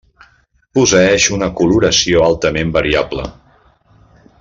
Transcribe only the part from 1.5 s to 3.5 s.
coloració altament variable.